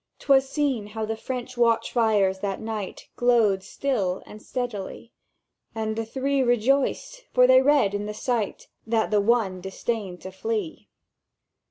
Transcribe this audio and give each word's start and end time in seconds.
"'Twas 0.17 0.49
seen 0.49 0.87
how 0.87 1.05
the 1.05 1.15
French 1.15 1.55
watch 1.55 1.91
fires 1.91 2.39
that 2.39 2.59
night 2.59 3.07
Glowed 3.17 3.61
still 3.61 4.23
and 4.25 4.41
steadily; 4.41 5.11
And 5.75 5.95
the 5.95 6.05
Three 6.07 6.41
rejoiced, 6.41 7.25
for 7.35 7.45
they 7.45 7.61
read 7.61 7.93
in 7.93 8.07
the 8.07 8.13
sight 8.15 8.67
That 8.87 9.11
the 9.11 9.21
One 9.21 9.61
disdained 9.61 10.19
to 10.21 10.31
flee 10.31 10.89